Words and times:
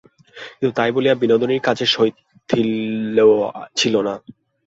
কিন্তু 0.51 0.73
তাই 0.77 0.89
বলিয়া 0.95 1.15
বিনোদিনীর 1.15 1.65
কাজে 1.67 1.85
শৈথিল্য 1.87 3.17
ছিল 3.75 3.95
না। 4.07 4.13